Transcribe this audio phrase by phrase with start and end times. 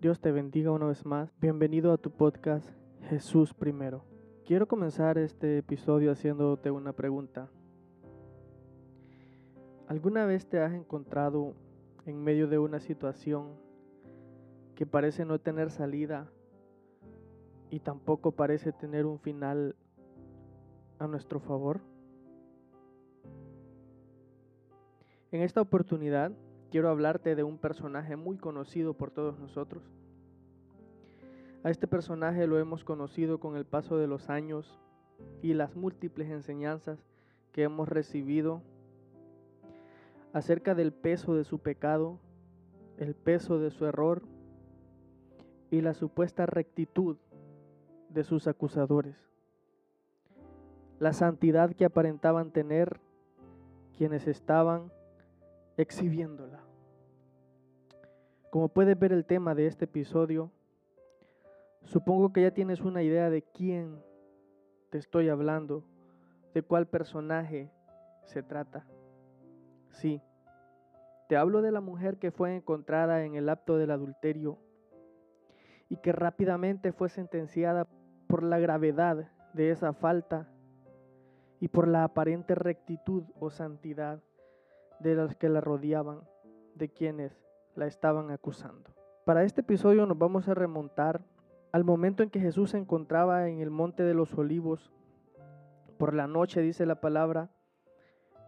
[0.00, 1.28] Dios te bendiga una vez más.
[1.40, 2.70] Bienvenido a tu podcast
[3.08, 4.04] Jesús primero.
[4.46, 7.50] Quiero comenzar este episodio haciéndote una pregunta.
[9.88, 11.56] ¿Alguna vez te has encontrado
[12.06, 13.56] en medio de una situación
[14.76, 16.30] que parece no tener salida
[17.68, 19.74] y tampoco parece tener un final
[21.00, 21.80] a nuestro favor?
[25.32, 26.30] En esta oportunidad
[26.70, 29.82] quiero hablarte de un personaje muy conocido por todos nosotros.
[31.64, 34.78] A este personaje lo hemos conocido con el paso de los años
[35.42, 36.98] y las múltiples enseñanzas
[37.52, 38.62] que hemos recibido
[40.32, 42.18] acerca del peso de su pecado,
[42.98, 44.22] el peso de su error
[45.70, 47.16] y la supuesta rectitud
[48.08, 49.16] de sus acusadores.
[50.98, 53.00] La santidad que aparentaban tener
[53.96, 54.92] quienes estaban
[55.78, 56.60] exhibiéndola.
[58.50, 60.50] Como puedes ver el tema de este episodio,
[61.84, 64.02] supongo que ya tienes una idea de quién
[64.90, 65.84] te estoy hablando,
[66.52, 67.70] de cuál personaje
[68.24, 68.86] se trata.
[69.90, 70.20] Sí,
[71.28, 74.58] te hablo de la mujer que fue encontrada en el acto del adulterio
[75.88, 77.86] y que rápidamente fue sentenciada
[78.26, 80.48] por la gravedad de esa falta
[81.60, 84.20] y por la aparente rectitud o santidad
[85.00, 86.20] de los que la rodeaban,
[86.74, 87.38] de quienes
[87.74, 88.90] la estaban acusando.
[89.24, 91.22] Para este episodio nos vamos a remontar
[91.72, 94.92] al momento en que Jesús se encontraba en el monte de los olivos.
[95.98, 97.50] Por la noche dice la palabra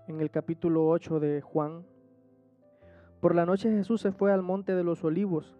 [0.08, 1.84] en el capítulo 8 de Juan.
[3.20, 5.56] Por la noche Jesús se fue al monte de los olivos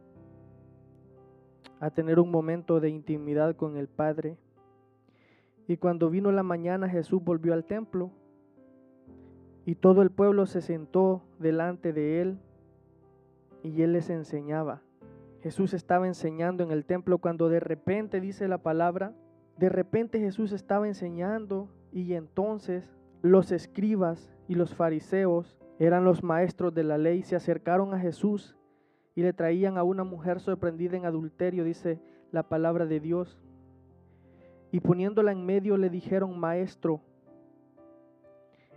[1.80, 4.38] a tener un momento de intimidad con el Padre.
[5.68, 8.10] Y cuando vino la mañana Jesús volvió al templo
[9.70, 12.40] y todo el pueblo se sentó delante de él
[13.62, 14.82] y él les enseñaba.
[15.44, 19.14] Jesús estaba enseñando en el templo cuando de repente dice la palabra,
[19.58, 26.74] de repente Jesús estaba enseñando y entonces los escribas y los fariseos, eran los maestros
[26.74, 28.56] de la ley, se acercaron a Jesús
[29.14, 32.00] y le traían a una mujer sorprendida en adulterio, dice
[32.32, 33.40] la palabra de Dios.
[34.72, 37.02] Y poniéndola en medio le dijeron, maestro,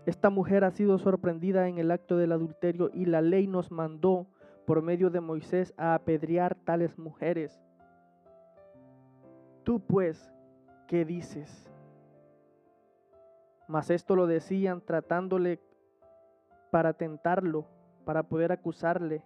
[0.05, 4.27] esta mujer ha sido sorprendida en el acto del adulterio y la ley nos mandó
[4.65, 7.61] por medio de Moisés a apedrear tales mujeres.
[9.63, 10.29] Tú pues,
[10.87, 11.69] ¿qué dices?
[13.67, 15.61] Mas esto lo decían tratándole
[16.69, 17.65] para tentarlo,
[18.03, 19.23] para poder acusarle.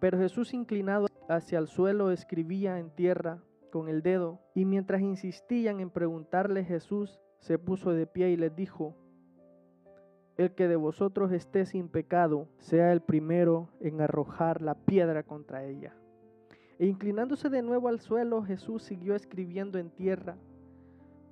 [0.00, 3.38] Pero Jesús inclinado hacia el suelo escribía en tierra
[3.70, 8.56] con el dedo, y mientras insistían en preguntarle Jesús, se puso de pie y les
[8.56, 8.96] dijo,
[10.36, 15.64] el que de vosotros esté sin pecado, sea el primero en arrojar la piedra contra
[15.64, 15.94] ella.
[16.78, 20.36] E inclinándose de nuevo al suelo, Jesús siguió escribiendo en tierra.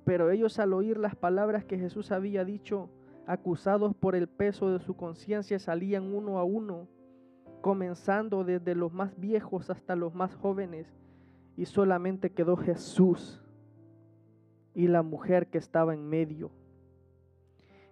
[0.05, 2.89] Pero ellos al oír las palabras que Jesús había dicho,
[3.25, 6.87] acusados por el peso de su conciencia, salían uno a uno,
[7.61, 10.87] comenzando desde los más viejos hasta los más jóvenes,
[11.57, 13.43] y solamente quedó Jesús
[14.73, 16.51] y la mujer que estaba en medio.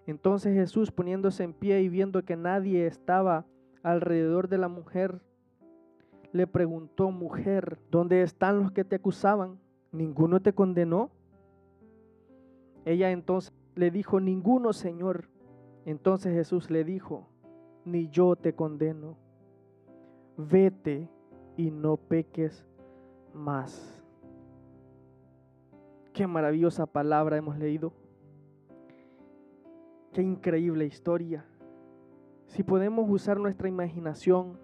[0.07, 3.45] Entonces Jesús poniéndose en pie y viendo que nadie estaba
[3.83, 5.21] alrededor de la mujer,
[6.31, 9.59] le preguntó, mujer, ¿dónde están los que te acusaban?
[9.91, 11.11] ¿Ninguno te condenó?
[12.85, 15.27] Ella entonces le dijo, ninguno, Señor.
[15.85, 17.27] Entonces Jesús le dijo,
[17.83, 19.17] ni yo te condeno.
[20.37, 21.09] Vete
[21.57, 22.65] y no peques
[23.33, 24.01] más.
[26.13, 27.91] Qué maravillosa palabra hemos leído.
[30.17, 31.45] Qué increíble historia.
[32.47, 34.57] Si podemos usar nuestra imaginación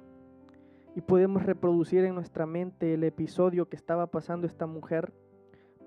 [0.95, 5.13] y podemos reproducir en nuestra mente el episodio que estaba pasando esta mujer,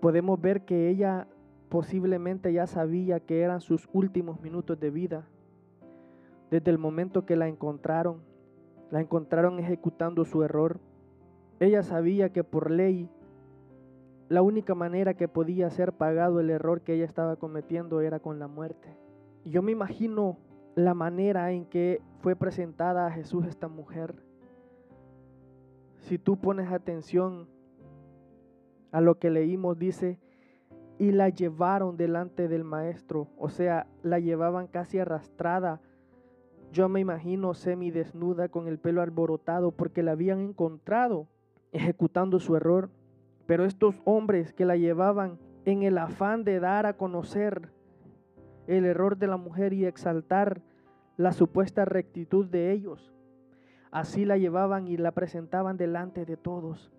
[0.00, 1.27] podemos ver que ella
[1.69, 5.27] posiblemente ya sabía que eran sus últimos minutos de vida.
[6.48, 8.21] Desde el momento que la encontraron,
[8.92, 10.78] la encontraron ejecutando su error.
[11.59, 13.10] Ella sabía que por ley
[14.28, 18.39] la única manera que podía ser pagado el error que ella estaba cometiendo era con
[18.39, 19.06] la muerte.
[19.47, 20.39] Yo me imagino
[20.75, 24.16] la manera en que fue presentada a Jesús esta mujer.
[26.01, 27.48] Si tú pones atención
[28.91, 30.19] a lo que leímos, dice,
[30.98, 35.81] y la llevaron delante del maestro, o sea, la llevaban casi arrastrada.
[36.72, 41.28] Yo me imagino semidesnuda con el pelo alborotado porque la habían encontrado
[41.71, 42.91] ejecutando su error.
[43.47, 47.76] Pero estos hombres que la llevaban en el afán de dar a conocer
[48.66, 50.60] el error de la mujer y exaltar
[51.16, 53.13] la supuesta rectitud de ellos.
[53.91, 56.91] Así la llevaban y la presentaban delante de todos.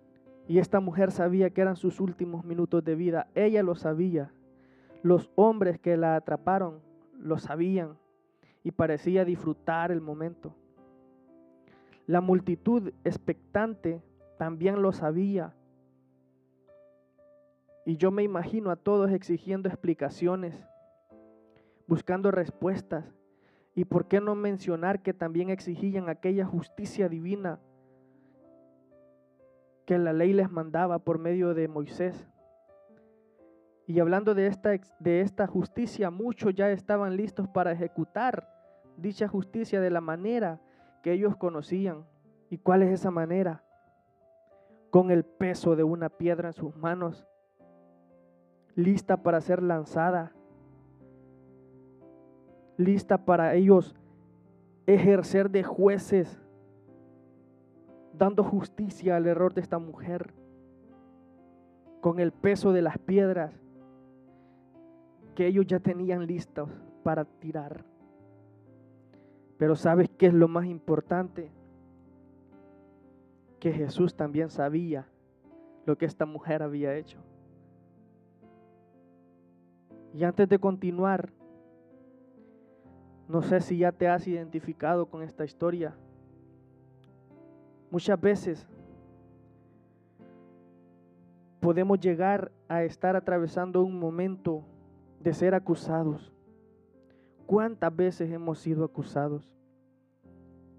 [0.48, 3.28] Y esta mujer sabía que eran sus últimos minutos de vida.
[3.34, 4.32] Ella lo sabía.
[5.02, 6.80] Los hombres que la atraparon
[7.18, 7.98] lo sabían
[8.64, 10.54] y parecía disfrutar el momento.
[12.06, 14.02] La multitud expectante
[14.38, 15.54] también lo sabía.
[17.84, 20.54] Y yo me imagino a todos exigiendo explicaciones,
[21.88, 23.04] buscando respuestas.
[23.74, 27.58] Y por qué no mencionar que también exigían aquella justicia divina
[29.86, 32.28] que la ley les mandaba por medio de Moisés.
[33.86, 38.46] Y hablando de esta, de esta justicia, muchos ya estaban listos para ejecutar
[38.98, 40.60] dicha justicia de la manera
[41.02, 42.04] que ellos conocían.
[42.50, 43.64] ¿Y cuál es esa manera?
[44.90, 47.26] Con el peso de una piedra en sus manos,
[48.74, 50.32] lista para ser lanzada,
[52.78, 53.94] lista para ellos
[54.86, 56.40] ejercer de jueces,
[58.14, 60.32] dando justicia al error de esta mujer,
[62.00, 63.52] con el peso de las piedras
[65.34, 66.70] que ellos ya tenían listos
[67.02, 67.84] para tirar.
[69.58, 71.50] Pero ¿sabes qué es lo más importante?
[73.58, 75.06] Que Jesús también sabía
[75.84, 77.18] lo que esta mujer había hecho.
[80.14, 81.30] Y antes de continuar,
[83.28, 85.94] no sé si ya te has identificado con esta historia.
[87.90, 88.66] Muchas veces
[91.60, 94.64] podemos llegar a estar atravesando un momento
[95.20, 96.32] de ser acusados.
[97.46, 99.50] ¿Cuántas veces hemos sido acusados?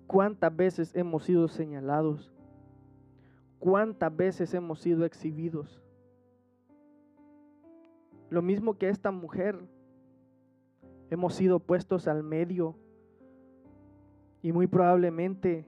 [0.07, 2.33] ¿Cuántas veces hemos sido señalados?
[3.59, 5.83] ¿Cuántas veces hemos sido exhibidos?
[8.29, 9.59] Lo mismo que esta mujer,
[11.09, 12.75] hemos sido puestos al medio
[14.41, 15.67] y muy probablemente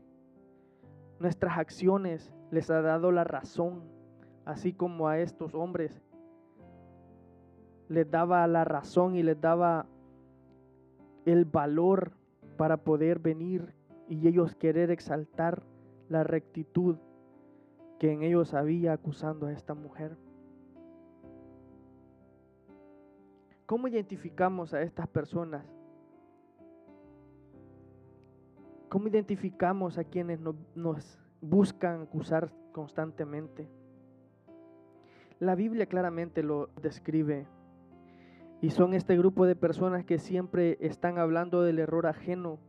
[1.20, 3.84] nuestras acciones les ha dado la razón,
[4.46, 6.02] así como a estos hombres
[7.92, 9.86] les daba la razón y les daba
[11.26, 12.14] el valor
[12.58, 13.74] para poder venir
[14.08, 15.62] y ellos querer exaltar
[16.08, 16.96] la rectitud
[18.00, 20.16] que en ellos había acusando a esta mujer.
[23.72, 25.66] ¿Cómo identificamos a estas personas?
[28.90, 30.42] ¿Cómo identificamos a quienes
[30.76, 33.70] nos buscan acusar constantemente?
[35.40, 37.48] La Biblia claramente lo describe
[38.60, 42.60] y son este grupo de personas que siempre están hablando del error ajeno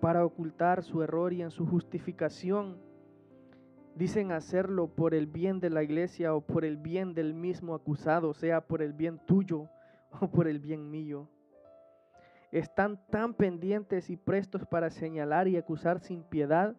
[0.00, 2.78] para ocultar su error y en su justificación
[3.94, 8.32] dicen hacerlo por el bien de la iglesia o por el bien del mismo acusado,
[8.32, 9.68] sea por el bien tuyo
[10.32, 11.28] por el bien mío.
[12.52, 16.76] Están tan pendientes y prestos para señalar y acusar sin piedad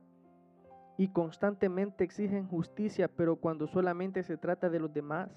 [0.98, 5.30] y constantemente exigen justicia, pero cuando solamente se trata de los demás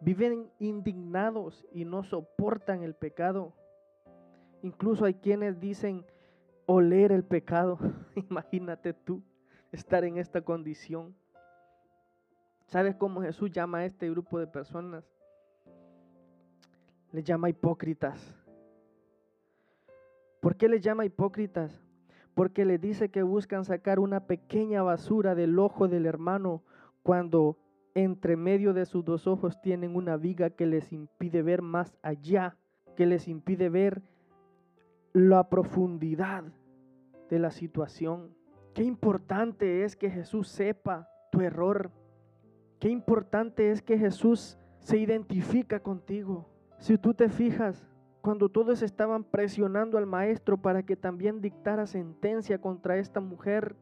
[0.00, 3.52] Viven indignados y no soportan el pecado.
[4.62, 6.06] Incluso hay quienes dicen
[6.64, 7.78] oler el pecado.
[8.30, 9.22] Imagínate tú
[9.72, 11.14] estar en esta condición.
[12.64, 15.04] ¿Sabes cómo Jesús llama a este grupo de personas?
[17.12, 18.36] Le llama hipócritas.
[20.40, 21.82] ¿Por qué les llama hipócritas?
[22.34, 26.62] Porque le dice que buscan sacar una pequeña basura del ojo del hermano
[27.02, 27.58] cuando
[27.94, 32.56] entre medio de sus dos ojos tienen una viga que les impide ver más allá,
[32.96, 34.02] que les impide ver
[35.12, 36.44] la profundidad
[37.28, 38.34] de la situación.
[38.74, 41.90] Qué importante es que Jesús sepa tu error.
[42.78, 46.48] Qué importante es que Jesús se identifica contigo.
[46.80, 47.88] Si tú te fijas,
[48.20, 53.76] cuando todos estaban presionando al maestro para que también dictara sentencia contra esta mujer,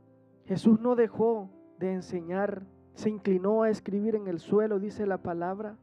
[0.45, 2.63] Jesús no dejó de enseñar
[2.99, 5.77] se inclinó a escribir en el suelo, dice la palabra.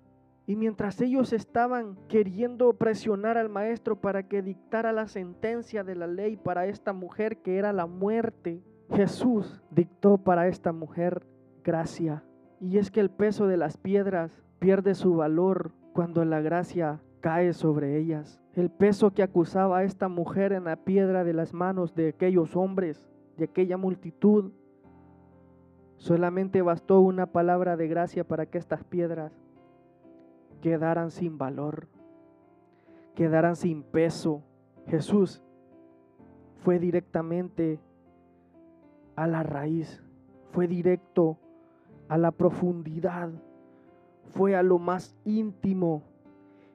[0.48, 6.08] Y mientras ellos estaban queriendo presionar al maestro para que dictara la sentencia de la
[6.08, 11.26] ley para esta mujer que era la muerte, Jesús dictó para esta mujer
[11.64, 12.26] gracia.
[12.60, 17.54] Y es que el peso de las piedras pierde su valor cuando la gracia cae
[17.54, 18.40] sobre ellas.
[18.54, 22.56] El peso que acusaba a esta mujer en la piedra de las manos de aquellos
[22.56, 24.52] hombres, de aquella multitud,
[25.98, 29.32] Solamente bastó una palabra de gracia para que estas piedras
[30.62, 31.88] quedaran sin valor,
[33.16, 34.44] quedaran sin peso.
[34.88, 35.42] Jesús
[36.64, 37.80] fue directamente
[39.16, 40.04] a la raíz,
[40.52, 41.38] fue directo
[42.08, 43.32] a la profundidad,
[44.34, 46.04] fue a lo más íntimo.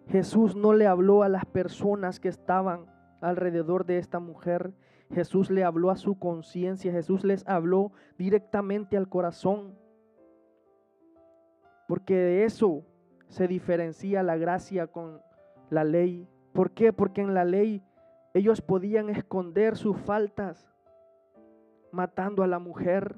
[0.09, 2.87] Jesús no le habló a las personas que estaban
[3.21, 4.73] alrededor de esta mujer.
[5.13, 9.75] Jesús le habló a su conciencia, Jesús les habló directamente al corazón.
[11.89, 12.85] Porque de eso
[13.29, 15.21] se diferencia la gracia con
[15.71, 16.29] la ley.
[16.53, 16.93] ¿Por qué?
[16.93, 17.83] Porque en la ley
[18.35, 20.73] ellos podían esconder sus faltas
[21.93, 23.17] matando a la mujer.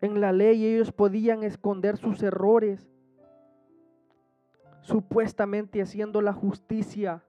[0.00, 2.90] En la ley ellos podían esconder sus errores,
[4.80, 7.22] supuestamente haciendo la justicia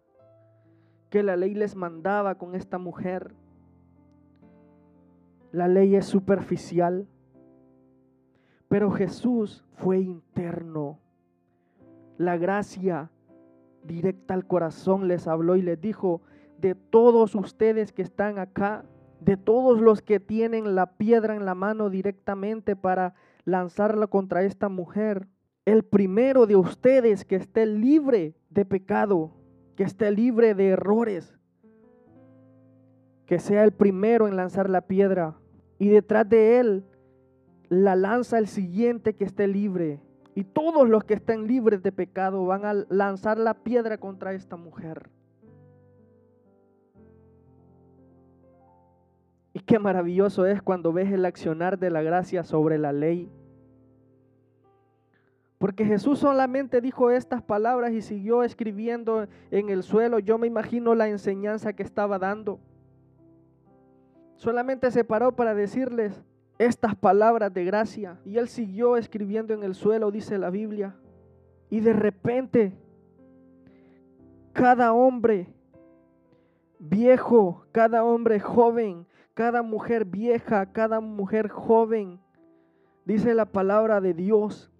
[1.09, 3.33] que la ley les mandaba con esta mujer.
[5.51, 7.07] La ley es superficial,
[8.69, 10.97] pero Jesús fue interno.
[12.17, 13.11] La gracia
[13.83, 16.21] directa al corazón les habló y les dijo,
[16.57, 18.85] de todos ustedes que están acá,
[19.21, 23.13] de todos los que tienen la piedra en la mano directamente para
[23.45, 25.27] lanzarla contra esta mujer.
[25.63, 29.31] El primero de ustedes que esté libre de pecado,
[29.75, 31.37] que esté libre de errores,
[33.27, 35.35] que sea el primero en lanzar la piedra.
[35.77, 36.83] Y detrás de él
[37.69, 40.01] la lanza el siguiente que esté libre.
[40.33, 44.55] Y todos los que estén libres de pecado van a lanzar la piedra contra esta
[44.55, 45.09] mujer.
[49.61, 53.29] Y qué maravilloso es cuando ves el accionar de la gracia sobre la ley.
[55.59, 60.17] Porque Jesús solamente dijo estas palabras y siguió escribiendo en el suelo.
[60.17, 62.59] Yo me imagino la enseñanza que estaba dando.
[64.37, 66.23] Solamente se paró para decirles
[66.57, 68.17] estas palabras de gracia.
[68.25, 70.95] Y él siguió escribiendo en el suelo, dice la Biblia.
[71.69, 72.73] Y de repente,
[74.53, 75.47] cada hombre
[76.79, 79.05] viejo, cada hombre joven,
[79.41, 82.19] cada mujer vieja, cada mujer joven.
[83.05, 84.71] Dice la palabra de Dios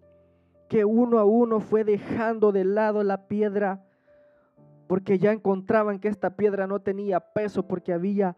[0.70, 3.84] que uno a uno fue dejando de lado la piedra
[4.86, 8.36] porque ya encontraban que esta piedra no tenía peso porque había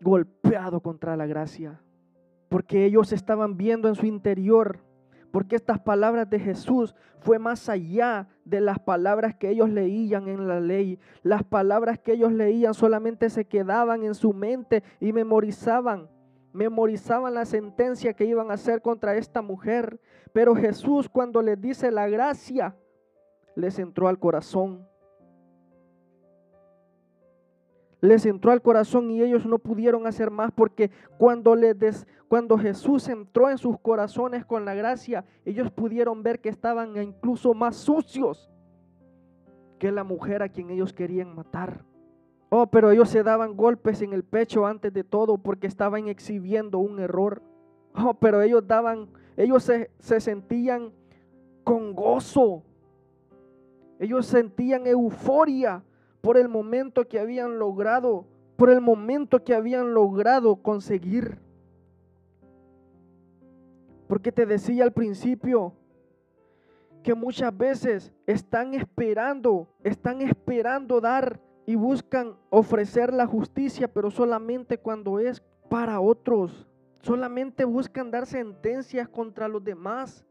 [0.00, 1.82] golpeado contra la gracia,
[2.48, 4.78] porque ellos estaban viendo en su interior
[5.30, 10.48] porque estas palabras de Jesús fue más allá de las palabras que ellos leían en
[10.48, 10.98] la ley.
[11.22, 16.08] Las palabras que ellos leían solamente se quedaban en su mente y memorizaban,
[16.52, 20.00] memorizaban la sentencia que iban a hacer contra esta mujer.
[20.32, 22.76] Pero Jesús cuando les dice la gracia,
[23.54, 24.89] les entró al corazón
[28.00, 33.58] les entró al corazón y ellos no pudieron hacer más porque cuando, Jesús entró en
[33.58, 38.50] sus corazones con la gracia, ellos pudieron ver que estaban incluso más sucios
[39.78, 41.84] que la mujer a quien ellos querían matar.
[42.48, 46.78] Oh, pero ellos se daban golpes en el pecho antes de todo porque estaban exhibiendo
[46.78, 47.42] un error.
[47.94, 50.92] Oh, pero ellos daban, ellos se sentían
[51.64, 52.62] con gozo.
[53.98, 55.84] Ellos sentían euforia
[56.20, 61.38] por el momento que habían logrado, por el momento que habían logrado conseguir.
[64.06, 65.72] Porque te decía al principio
[67.02, 74.78] que muchas veces están esperando, están esperando dar y buscan ofrecer la justicia, pero solamente
[74.78, 76.66] cuando es para otros.
[77.02, 80.26] Solamente buscan dar sentencias contra los demás,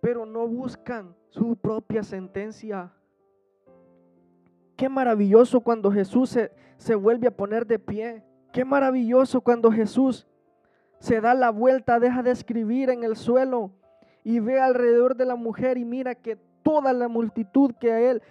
[0.00, 2.92] pero no buscan su propia sentencia.
[4.76, 8.24] Qué maravilloso cuando Jesús se, se, vuelve a poner de pie.
[8.52, 10.26] Qué maravilloso cuando Jesús
[10.98, 13.72] se da la vuelta, deja de escribir en el suelo
[14.22, 18.22] y ve alrededor de la mujer y mira que toda la multitud que él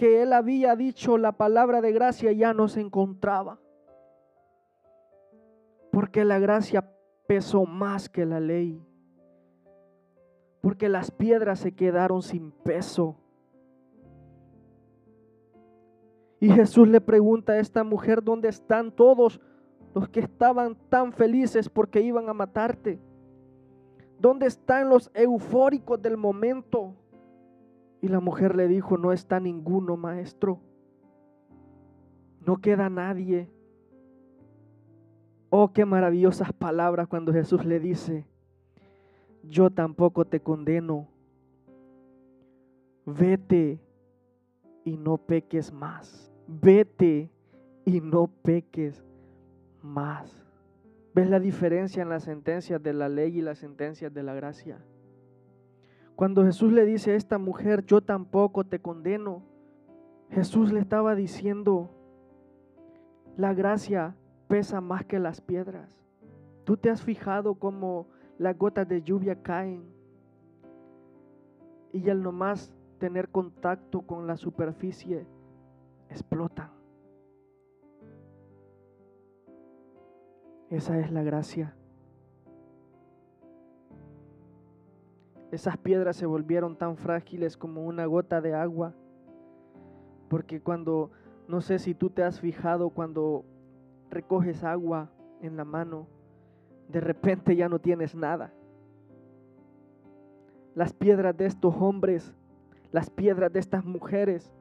[0.00, 3.60] que él había dicho la palabra de gracia ya no se encontraba.
[5.92, 6.90] Porque la gracia
[7.26, 8.82] pesó más que la ley.
[10.62, 13.19] Porque las piedras se quedaron sin peso.
[16.40, 19.38] Y Jesús le pregunta a esta mujer, ¿dónde están todos
[19.94, 22.98] los que estaban tan felices porque iban a matarte?
[24.18, 26.94] ¿Dónde están los eufóricos del momento?
[28.00, 30.60] Y la mujer le dijo, no está ninguno, maestro.
[32.46, 33.50] No queda nadie.
[35.50, 38.24] Oh, qué maravillosas palabras cuando Jesús le dice,
[39.42, 41.06] yo tampoco te condeno.
[43.04, 43.78] Vete
[44.84, 47.30] y no peques más vete
[47.84, 49.04] y no peques
[49.82, 50.44] más.
[51.14, 54.84] ¿Ves la diferencia en las sentencias de la ley y las sentencias de la gracia?
[56.16, 59.42] Cuando Jesús le dice a esta mujer, yo tampoco te condeno,
[60.30, 61.90] Jesús le estaba diciendo,
[63.36, 64.16] la gracia
[64.48, 66.04] pesa más que las piedras.
[66.64, 69.84] ¿Tú te has fijado cómo las gotas de lluvia caen
[71.92, 75.26] y al nomás tener contacto con la superficie
[76.10, 76.70] explotan.
[80.68, 81.74] Esa es la gracia.
[85.50, 88.94] Esas piedras se volvieron tan frágiles como una gota de agua.
[90.28, 91.10] Porque cuando,
[91.48, 93.44] no sé si tú te has fijado, cuando
[94.10, 96.06] recoges agua en la mano,
[96.88, 98.52] de repente ya no tienes nada.
[100.76, 102.32] Las piedras de estos hombres,
[102.92, 104.52] las piedras de estas mujeres,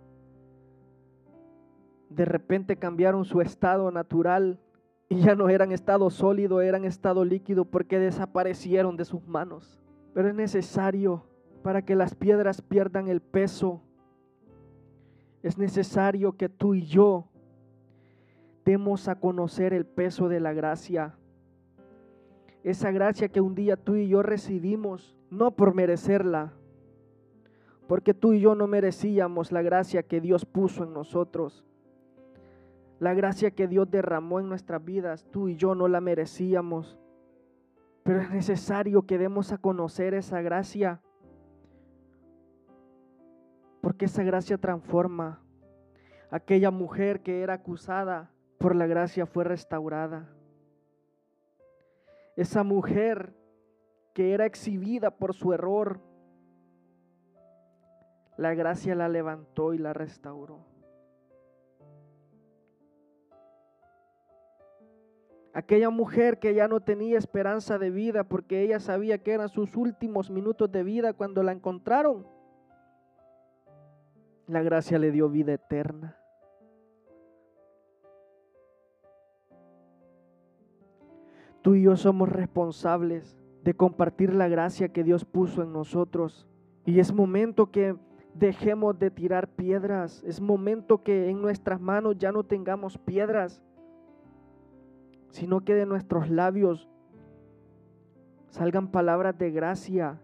[2.10, 4.60] de repente cambiaron su estado natural
[5.08, 9.80] y ya no eran estado sólido, eran estado líquido porque desaparecieron de sus manos.
[10.13, 11.24] Pero es necesario
[11.63, 13.82] para que las piedras pierdan el peso.
[15.42, 17.28] Es necesario que tú y yo
[18.66, 21.16] demos a conocer el peso de la gracia.
[22.63, 26.54] Esa gracia que un día tú y yo recibimos, no por merecerla,
[27.88, 31.63] porque tú y yo no merecíamos la gracia que Dios puso en nosotros.
[33.00, 37.00] La gracia que Dios derramó en nuestras vidas, tú y yo no la merecíamos.
[38.03, 41.01] Pero es necesario que demos a conocer esa gracia.
[43.82, 45.41] Porque esa gracia transforma.
[46.29, 50.29] Aquella mujer que era acusada por la gracia fue restaurada.
[52.36, 53.34] Esa mujer
[54.13, 56.01] que era exhibida por su error,
[58.38, 60.68] la gracia la levantó y la restauró.
[65.53, 69.75] Aquella mujer que ya no tenía esperanza de vida porque ella sabía que eran sus
[69.75, 72.27] últimos minutos de vida cuando la encontraron.
[74.46, 76.18] La gracia le dio vida eterna.
[81.62, 86.48] Tú y yo somos responsables de compartir la gracia que Dios puso en nosotros.
[86.86, 87.96] Y es momento que
[88.34, 90.24] dejemos de tirar piedras.
[90.24, 93.63] Es momento que en nuestras manos ya no tengamos piedras
[95.29, 96.89] sino que de nuestros labios
[98.49, 100.19] salgan palabras de gracia,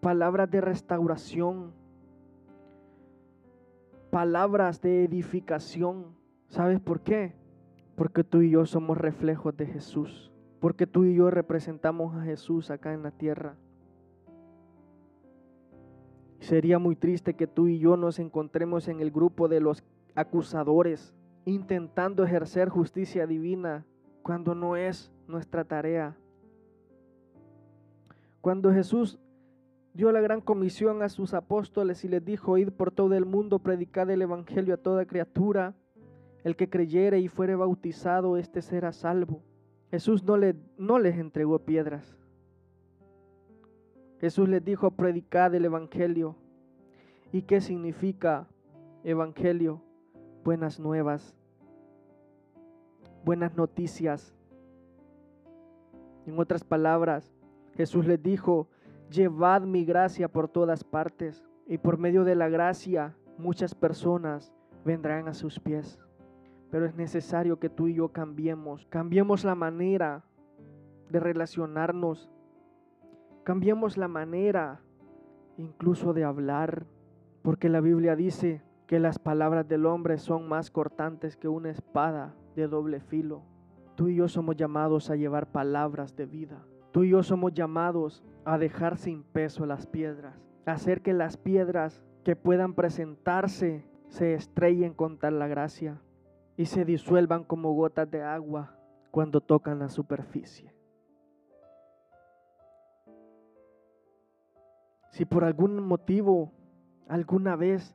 [0.00, 1.72] palabras de restauración,
[4.10, 6.14] palabras de edificación.
[6.48, 7.34] ¿Sabes por qué?
[7.96, 12.70] Porque tú y yo somos reflejos de Jesús, porque tú y yo representamos a Jesús
[12.70, 13.56] acá en la tierra.
[16.38, 19.82] Sería muy triste que tú y yo nos encontremos en el grupo de los
[20.14, 23.84] acusadores, intentando ejercer justicia divina
[24.22, 26.16] cuando no es nuestra tarea.
[28.40, 29.18] Cuando Jesús
[29.94, 33.58] dio la gran comisión a sus apóstoles y les dijo, id por todo el mundo,
[33.58, 35.74] predicad el Evangelio a toda criatura,
[36.42, 39.42] el que creyere y fuere bautizado, éste será salvo.
[39.90, 42.18] Jesús no, le, no les entregó piedras.
[44.20, 46.36] Jesús les dijo, predicad el Evangelio.
[47.30, 48.48] ¿Y qué significa
[49.04, 49.83] Evangelio?
[50.44, 51.34] Buenas nuevas,
[53.24, 54.34] buenas noticias.
[56.26, 57.32] En otras palabras,
[57.74, 58.68] Jesús les dijo,
[59.10, 64.52] llevad mi gracia por todas partes y por medio de la gracia muchas personas
[64.84, 65.98] vendrán a sus pies.
[66.70, 70.24] Pero es necesario que tú y yo cambiemos, cambiemos la manera
[71.08, 72.30] de relacionarnos,
[73.44, 74.82] cambiemos la manera
[75.56, 76.84] incluso de hablar,
[77.40, 82.34] porque la Biblia dice, que las palabras del hombre son más cortantes que una espada
[82.54, 83.42] de doble filo.
[83.94, 86.64] Tú y yo somos llamados a llevar palabras de vida.
[86.92, 90.34] Tú y yo somos llamados a dejar sin peso las piedras,
[90.66, 96.00] hacer que las piedras que puedan presentarse se estrellen contra la gracia
[96.56, 98.76] y se disuelvan como gotas de agua
[99.10, 100.72] cuando tocan la superficie.
[105.10, 106.52] Si por algún motivo
[107.08, 107.94] alguna vez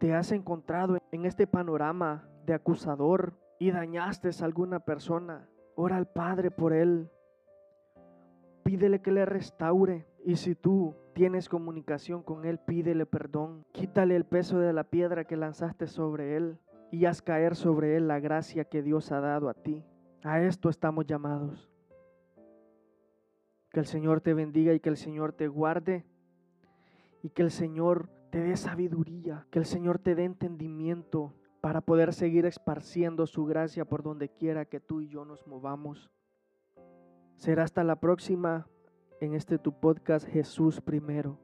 [0.00, 6.06] te has encontrado en este panorama de acusador y dañaste a alguna persona, ora al
[6.06, 7.10] Padre por él.
[8.64, 13.66] Pídele que le restaure y si tú tienes comunicación con él, pídele perdón.
[13.72, 16.58] Quítale el peso de la piedra que lanzaste sobre él
[16.90, 19.84] y haz caer sobre él la gracia que Dios ha dado a ti.
[20.24, 21.70] A esto estamos llamados.
[23.70, 26.06] Que el Señor te bendiga y que el Señor te guarde
[27.22, 32.14] y que el Señor te dé sabiduría, que el Señor te dé entendimiento para poder
[32.14, 36.10] seguir esparciendo su gracia por donde quiera que tú y yo nos movamos.
[37.34, 38.68] Será hasta la próxima
[39.20, 41.38] en este tu podcast Jesús primero.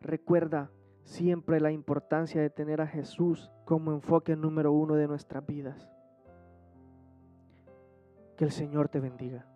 [0.00, 0.70] Recuerda
[1.04, 5.88] siempre la importancia de tener a Jesús como enfoque número uno de nuestras vidas.
[8.36, 9.51] Que el Señor te bendiga.